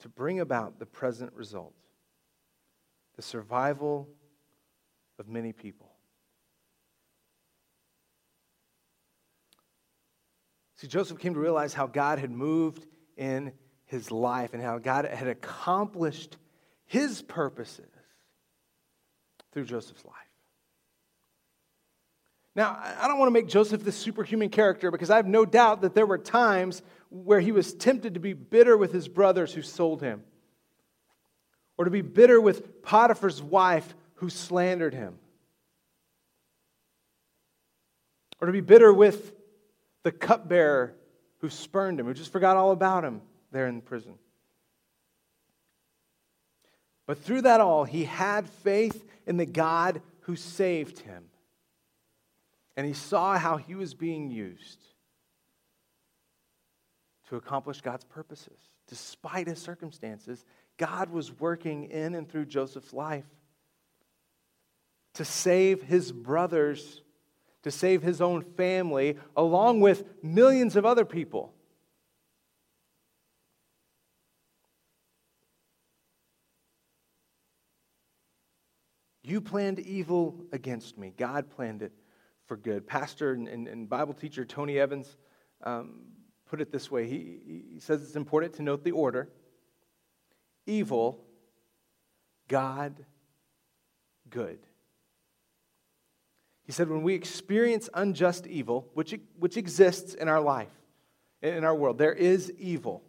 [0.00, 1.72] to bring about the present result
[3.14, 4.08] the survival
[5.20, 5.92] of many people.
[10.74, 12.84] See, Joseph came to realize how God had moved
[13.16, 13.52] in
[13.87, 16.38] his life and how God had accomplished
[16.87, 17.87] his purposes
[19.52, 20.23] through Joseph's life.
[22.56, 25.80] Now, I don't want to make Joseph this superhuman character because I have no doubt
[25.80, 29.62] that there were times where he was tempted to be bitter with his brothers who
[29.62, 30.22] sold him,
[31.76, 35.18] or to be bitter with Potiphar's wife who slandered him,
[38.40, 39.32] or to be bitter with
[40.04, 40.94] the cupbearer
[41.38, 44.14] who spurned him, who just forgot all about him there in prison.
[47.06, 51.24] But through that all, he had faith in the God who saved him.
[52.76, 54.84] And he saw how he was being used
[57.28, 58.58] to accomplish God's purposes.
[58.88, 60.44] Despite his circumstances,
[60.76, 63.24] God was working in and through Joseph's life
[65.14, 67.02] to save his brothers,
[67.62, 71.54] to save his own family, along with millions of other people.
[79.22, 81.14] You planned evil against me.
[81.16, 81.92] God planned it
[82.46, 82.87] for good.
[82.87, 85.16] Pastor and, and, and Bible teacher Tony Evans
[85.62, 86.02] um,
[86.46, 89.28] put it this way he, he says it's important to note the order
[90.66, 91.20] evil,
[92.48, 93.04] God,
[94.30, 94.59] good.
[96.64, 100.72] He said, when we experience unjust evil, which, which exists in our life,
[101.42, 103.02] in our world, there is evil.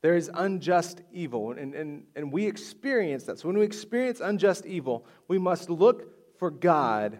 [0.00, 3.38] There is unjust evil, and, and, and we experience that.
[3.38, 7.18] So when we experience unjust evil, we must look for God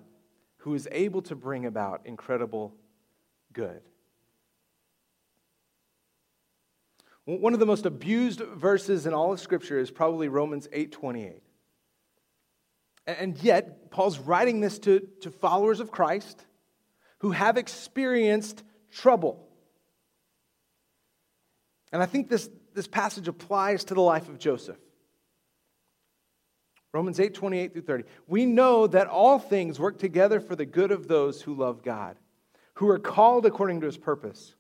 [0.64, 2.74] who is able to bring about incredible
[3.53, 3.83] good.
[7.27, 11.42] One of the most abused verses in all of Scripture is probably Romans 8 28.
[13.07, 16.46] And yet, Paul's writing this to, to followers of Christ
[17.18, 19.46] who have experienced trouble.
[21.92, 24.79] And I think this, this passage applies to the life of Joseph.
[26.94, 28.04] Romans 8, 28 through 30.
[28.28, 32.16] We know that all things work together for the good of those who love God,
[32.74, 34.54] who are called according to his purpose.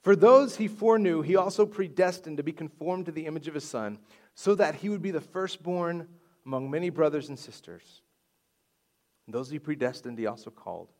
[0.00, 3.68] For those he foreknew, he also predestined to be conformed to the image of his
[3.68, 3.98] Son,
[4.36, 6.06] so that he would be the firstborn
[6.46, 8.00] among many brothers and sisters.
[9.26, 10.92] And those he predestined, he also called.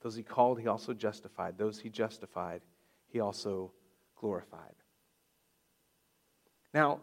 [0.00, 1.58] Those he called, he also justified.
[1.58, 2.60] Those he justified,
[3.08, 3.72] he also
[4.14, 4.76] glorified.
[6.72, 7.00] Now,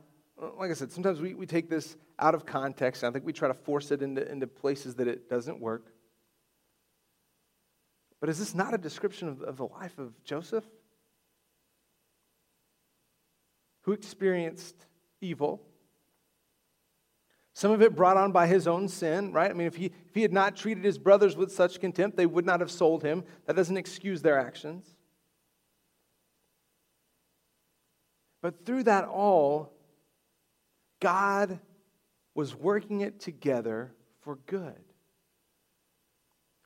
[0.57, 3.03] like I said, sometimes we, we take this out of context.
[3.03, 5.93] I think we try to force it into, into places that it doesn't work.
[8.19, 10.65] But is this not a description of, of the life of Joseph?
[13.81, 14.75] Who experienced
[15.21, 15.61] evil
[17.53, 19.49] some of it brought on by his own sin, right?
[19.49, 22.25] I mean, if he, if he had not treated his brothers with such contempt, they
[22.25, 23.23] would not have sold him.
[23.45, 24.95] That doesn't excuse their actions.
[28.41, 29.71] But through that all,
[31.03, 31.59] God
[32.33, 34.81] was working it together for good,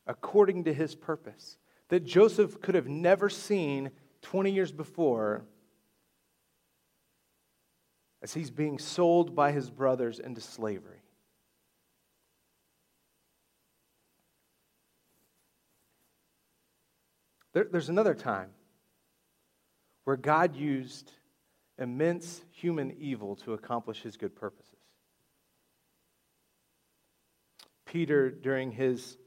[0.05, 1.57] according to his purpose,
[1.89, 3.89] that Joseph could have never seen
[4.21, 5.43] 20 years before
[8.21, 11.01] as he's being sold by his brothers into slavery.
[17.53, 18.51] There, there's another time
[20.03, 21.11] where God used
[21.77, 24.73] immense human evil to accomplish his good purposes.
[27.85, 29.17] Peter, during his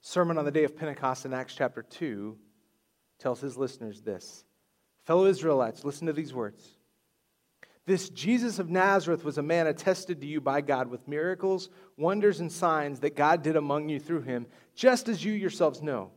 [0.00, 2.36] sermon on the day of Pentecost in Acts chapter 2,
[3.18, 4.44] tells his listeners this
[5.04, 6.78] Fellow Israelites, listen to these words.
[7.86, 12.40] This Jesus of Nazareth was a man attested to you by God with miracles, wonders,
[12.40, 16.10] and signs that God did among you through him, just as you yourselves know.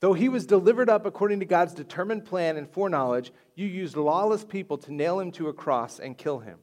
[0.00, 4.44] Though he was delivered up according to God's determined plan and foreknowledge, you used lawless
[4.44, 6.58] people to nail him to a cross and kill him.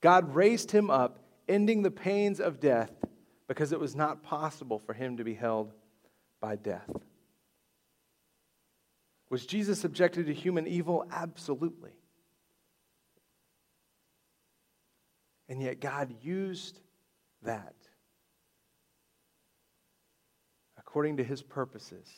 [0.00, 2.92] God raised him up, ending the pains of death,
[3.48, 5.72] because it was not possible for him to be held
[6.40, 6.88] by death.
[9.28, 11.04] Was Jesus subjected to human evil?
[11.10, 11.90] Absolutely.
[15.48, 16.78] And yet, God used
[17.42, 17.74] that
[20.90, 22.08] according to his purposes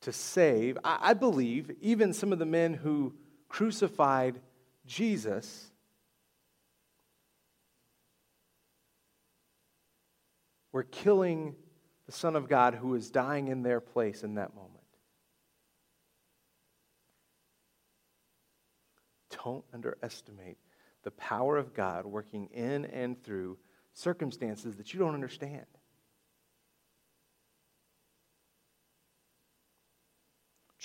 [0.00, 3.14] to save, I, believe, even some of the men who
[3.48, 4.40] crucified
[4.86, 5.72] Jesus.
[10.70, 11.56] Were killing
[12.06, 14.74] the Son of God who was dying in their place in that moment.
[19.44, 20.58] Don't underestimate
[21.02, 23.58] the power of God working in and through
[23.94, 25.66] circumstances that you don't understand.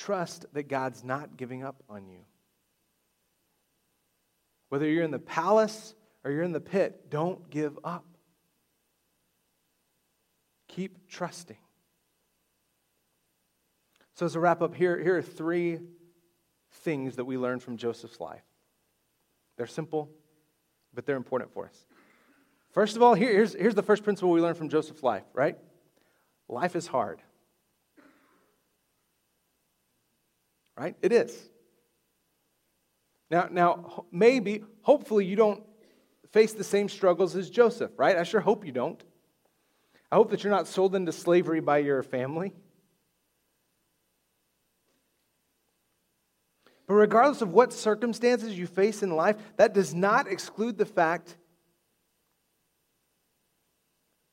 [0.03, 2.19] Trust that God's not giving up on you.
[4.67, 5.95] Whether you're in the palace
[6.25, 8.03] or you're in the pit, don't give up.
[10.67, 11.55] Keep trusting.
[14.15, 15.79] So, as a wrap up, here, here are three
[16.81, 18.43] things that we learn from Joseph's life.
[19.55, 20.09] They're simple,
[20.93, 21.85] but they're important for us.
[22.71, 25.57] First of all, here, here's, here's the first principle we learn from Joseph's life, right?
[26.49, 27.21] Life is hard.
[30.77, 30.95] Right?
[31.01, 31.49] It is.
[33.29, 35.63] Now, now, maybe, hopefully, you don't
[36.31, 38.17] face the same struggles as Joseph, right?
[38.17, 39.01] I sure hope you don't.
[40.11, 42.53] I hope that you're not sold into slavery by your family.
[46.87, 51.37] But regardless of what circumstances you face in life, that does not exclude the fact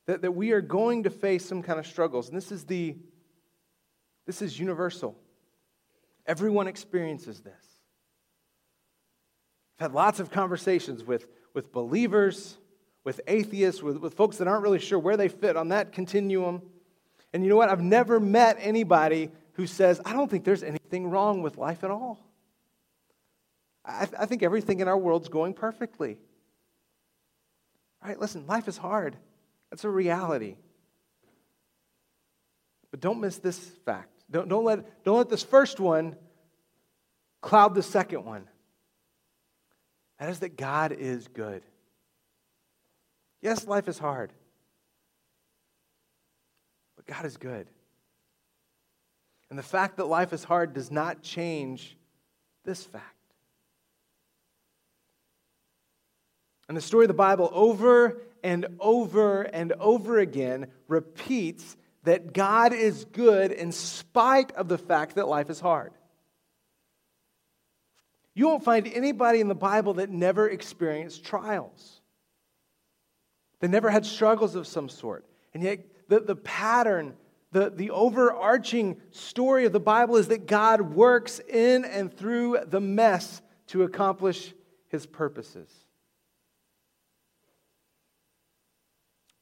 [0.07, 2.27] that, that we are going to face some kind of struggles.
[2.27, 2.97] And this is the
[4.27, 5.17] this is universal.
[6.25, 7.53] Everyone experiences this.
[9.79, 12.57] I've had lots of conversations with, with believers,
[13.03, 16.61] with atheists, with, with folks that aren't really sure where they fit on that continuum.
[17.33, 17.69] And you know what?
[17.69, 21.91] I've never met anybody who says, I don't think there's anything wrong with life at
[21.91, 22.19] all.
[23.83, 26.17] I, th- I think everything in our world's going perfectly.
[28.01, 29.15] All right, listen, life is hard.
[29.69, 30.57] That's a reality.
[32.91, 34.10] But don't miss this fact.
[34.31, 36.15] Don't, don't, let, don't let this first one
[37.41, 38.47] cloud the second one.
[40.19, 41.63] That is that God is good.
[43.41, 44.31] Yes, life is hard,
[46.95, 47.67] but God is good.
[49.49, 51.97] And the fact that life is hard does not change
[52.63, 53.05] this fact.
[56.69, 62.73] And the story of the Bible over and over and over again repeats that God
[62.73, 65.93] is good in spite of the fact that life is hard.
[68.33, 72.01] You won't find anybody in the Bible that never experienced trials,
[73.59, 75.25] that never had struggles of some sort.
[75.53, 77.15] And yet, the, the pattern,
[77.51, 82.81] the, the overarching story of the Bible is that God works in and through the
[82.81, 84.53] mess to accomplish
[84.87, 85.69] his purposes.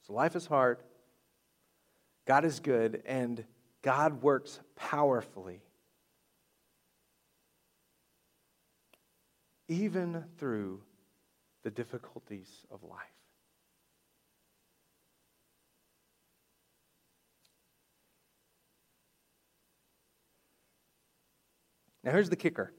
[0.06, 0.80] So life is hard,
[2.30, 3.44] God is good, and
[3.82, 5.64] God works powerfully.
[9.68, 10.84] Even through
[11.64, 13.00] the difficulties of life.
[22.04, 22.72] Now, here's the kicker.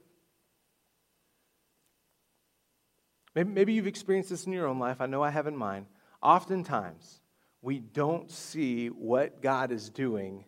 [3.34, 5.00] Maybe, you've experienced this in your own life.
[5.00, 5.86] I know I have in mine.
[6.22, 7.19] Oftentimes,
[7.62, 10.44] we don't see what God is doing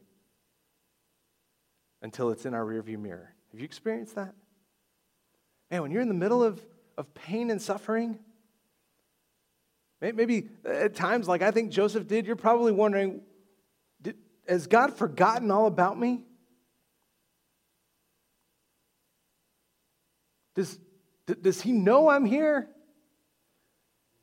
[2.01, 3.35] until it's in our rearview mirror.
[3.53, 4.35] Have you experienced that?
[5.71, 6.61] Man, when you're in the middle of,
[6.97, 8.19] of pain and suffering,
[10.01, 13.21] maybe at times, like I think Joseph did, you're probably wondering,
[14.01, 14.17] did,
[14.49, 16.23] has God forgotten all about me?
[20.55, 20.79] Does,
[21.41, 22.69] does he know I'm here?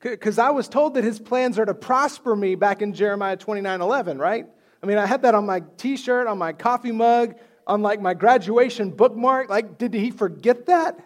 [0.01, 3.81] Because I was told that his plans are to prosper me back in Jeremiah 29
[3.81, 4.45] 11, right?
[4.81, 7.35] I mean, I had that on my t shirt, on my coffee mug,
[7.67, 9.49] on like my graduation bookmark.
[9.49, 10.97] Like, did he forget that?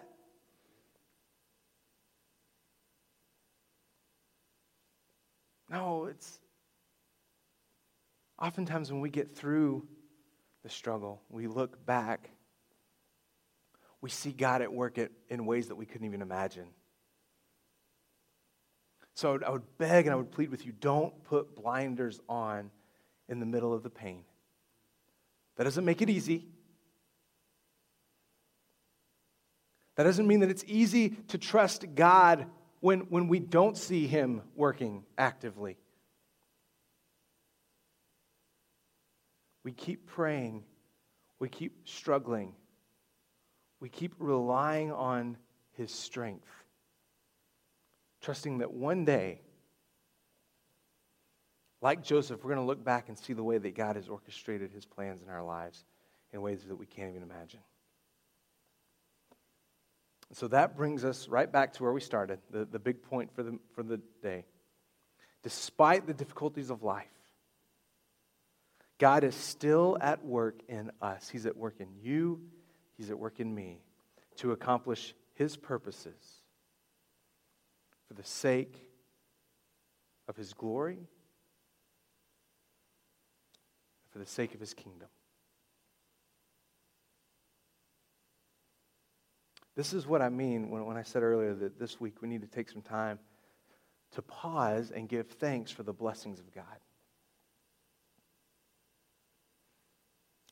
[5.68, 6.38] No, it's
[8.40, 9.88] oftentimes when we get through
[10.62, 12.30] the struggle, we look back,
[14.00, 16.68] we see God at work in ways that we couldn't even imagine.
[19.14, 22.20] So I would, I would beg and I would plead with you don't put blinders
[22.28, 22.70] on
[23.28, 24.24] in the middle of the pain.
[25.56, 26.48] That doesn't make it easy.
[29.96, 32.46] That doesn't mean that it's easy to trust God
[32.80, 35.78] when, when we don't see Him working actively.
[39.62, 40.64] We keep praying,
[41.38, 42.52] we keep struggling,
[43.78, 45.36] we keep relying on
[45.72, 46.63] His strength
[48.24, 49.40] trusting that one day,
[51.82, 54.70] like Joseph, we're going to look back and see the way that God has orchestrated
[54.72, 55.84] his plans in our lives
[56.32, 57.60] in ways that we can't even imagine.
[60.32, 63.42] So that brings us right back to where we started, the, the big point for
[63.42, 64.46] the, for the day.
[65.42, 67.06] Despite the difficulties of life,
[68.98, 71.28] God is still at work in us.
[71.28, 72.40] He's at work in you,
[72.96, 73.82] He's at work in me
[74.36, 76.43] to accomplish His purposes
[78.08, 78.76] for the sake
[80.28, 80.98] of his glory,
[84.10, 85.08] for the sake of his kingdom.
[89.76, 92.42] This is what I mean when, when I said earlier that this week we need
[92.42, 93.18] to take some time
[94.12, 96.64] to pause and give thanks for the blessings of God.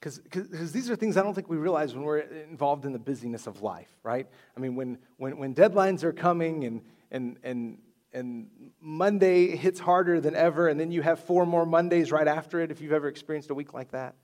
[0.00, 3.46] Because these are things I don't think we realize when we're involved in the busyness
[3.46, 4.26] of life, right?
[4.56, 6.82] I mean, when, when, when deadlines are coming and,
[7.12, 7.78] and, and,
[8.12, 8.48] and
[8.80, 12.72] Monday hits harder than ever, and then you have four more Mondays right after it
[12.72, 14.16] if you've ever experienced a week like that.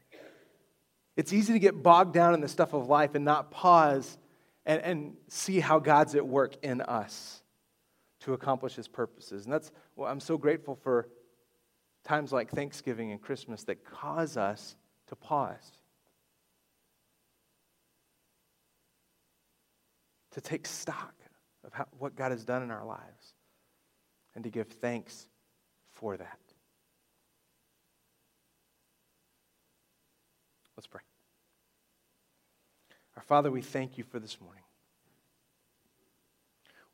[1.17, 4.19] It's easy to get bogged down in the stuff of life and not pause
[4.65, 7.43] and, and see how God's at work in us
[8.21, 9.45] to accomplish his purposes.
[9.45, 11.09] And that's well, I'm so grateful for
[12.05, 14.77] times like Thanksgiving and Christmas that cause us
[15.09, 15.73] to pause,
[20.33, 21.18] to take stock
[21.69, 23.35] of how, what God has done in our lives,
[24.35, 25.29] and to give thanks
[25.93, 26.39] for that.
[30.77, 31.03] Let's pray.
[33.17, 34.63] Our Father, we thank you for this morning.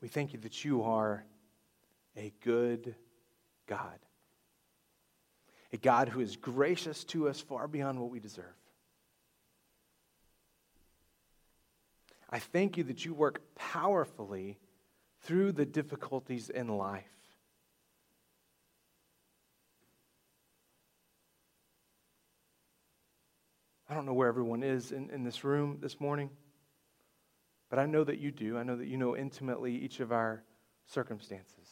[0.01, 1.25] We thank you that you are
[2.17, 2.97] a good
[3.69, 4.01] God,
[5.73, 8.45] a God who is gracious to us far beyond what we deserve.
[12.29, 14.59] I thank you that you work powerfully
[15.25, 17.05] through the difficulties in life.
[23.89, 26.31] I don't know where everyone is in, in this room this morning,
[27.69, 28.57] but I know that you do.
[28.57, 30.43] I know that you know intimately each of our
[30.87, 31.69] circumstances.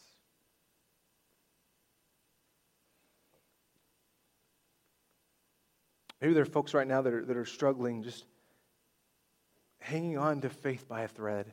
[6.20, 8.24] Maybe there are folks right now that are, that are struggling, just
[9.80, 11.50] hanging on to faith by a thread.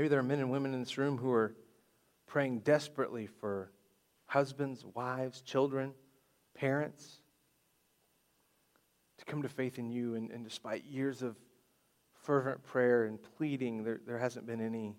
[0.00, 1.54] Maybe there are men and women in this room who are
[2.26, 3.70] praying desperately for
[4.24, 5.92] husbands, wives, children,
[6.54, 7.20] parents
[9.18, 10.14] to come to faith in you.
[10.14, 11.36] And, and despite years of
[12.22, 14.96] fervent prayer and pleading, there, there hasn't been any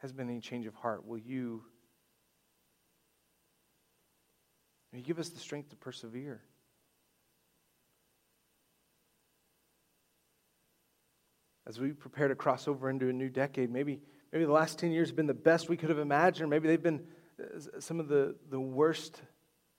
[0.00, 1.06] hasn't been any change of heart.
[1.06, 1.62] Will you,
[4.92, 6.42] will you give us the strength to persevere?
[11.66, 14.00] As we prepare to cross over into a new decade, maybe,
[14.32, 16.50] maybe the last 10 years have been the best we could have imagined.
[16.50, 17.04] Maybe they've been
[17.40, 19.20] uh, some of the, the worst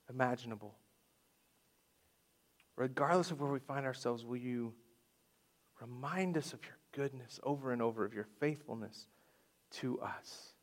[0.10, 0.76] imaginable.
[2.76, 4.74] Regardless of where we find ourselves, will you
[5.80, 9.08] remind us of your goodness over and over, of your faithfulness
[9.72, 10.54] to us?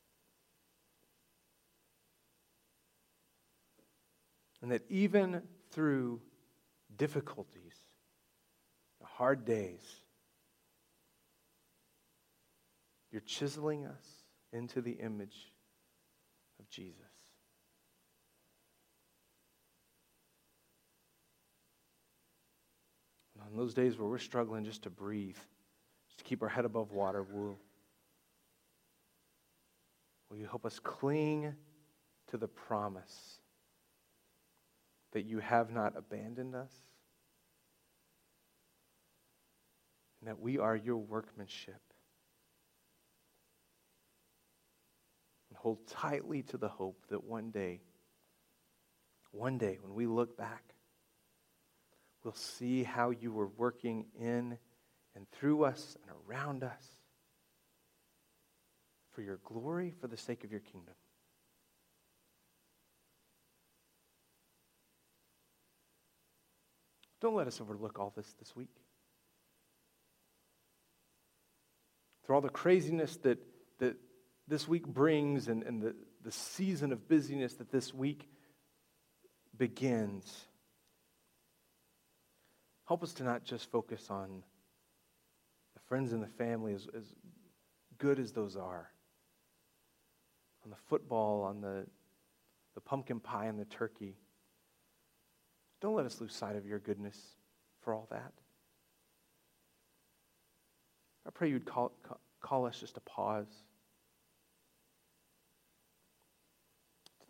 [4.61, 6.21] And that even through
[6.97, 7.75] difficulties,
[9.03, 10.02] hard days,
[13.13, 15.53] you're chiseling us into the image
[16.59, 16.97] of Jesus.
[23.35, 25.37] And on those days where we're struggling just to breathe,
[26.07, 27.59] just to keep our head above water, will,
[30.31, 31.55] will you help us cling
[32.29, 33.41] to the promise
[35.13, 36.73] that you have not abandoned us?
[40.21, 41.83] And that we are your workmanship
[45.63, 47.81] hold tightly to the hope that one day,
[49.31, 50.75] one day, when we look back,
[52.25, 54.59] we'll see how you were working in
[55.15, 56.85] and through us and around us
[59.13, 60.95] for your glory, for the sake of your kingdom.
[67.21, 68.75] Don't let us overlook all this this week.
[72.25, 73.39] Through all the craziness that,
[74.49, 78.29] this week brings and, and the, the season of busyness that this week
[79.57, 80.47] begins,
[82.87, 84.43] help us to not just focus on
[85.75, 87.05] the friends and the family, as, as
[87.99, 88.91] good as those are,
[90.65, 91.87] on the football, on the,
[92.75, 94.17] the pumpkin pie and the turkey.
[95.81, 97.17] Don't let us lose sight of your goodness
[97.83, 98.33] for all that.
[101.27, 101.93] I pray you'd call,
[102.41, 103.47] call us just to pause.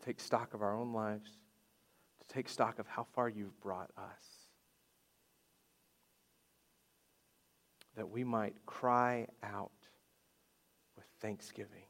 [0.04, 1.30] Take stock of our own lives,
[2.18, 4.46] to take stock of how far you've brought us.
[7.96, 9.70] That we might cry out
[10.96, 11.84] with thanksgiving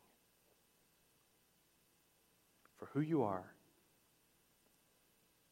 [2.76, 3.52] for who you are,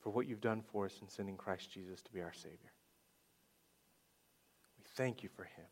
[0.00, 2.72] for what you've done for us in sending Christ Jesus to be our Savior.
[4.78, 5.66] We thank you for him.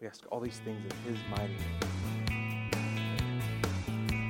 [0.00, 2.09] We ask all these things in his mighty name.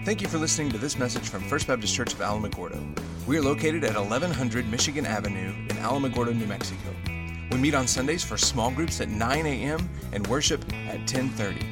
[0.02, 2.98] Thank you for listening to this message from First Baptist Church of Alamogordo.
[3.26, 6.94] We are located at 1100 Michigan Avenue in Alamogordo, New Mexico.
[7.52, 9.90] We meet on Sundays for small groups at 9 a.m.
[10.12, 11.62] and worship at 10:30.